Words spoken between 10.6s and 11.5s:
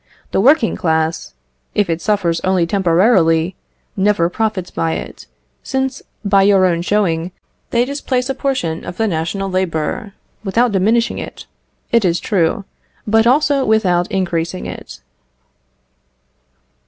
diminishing it,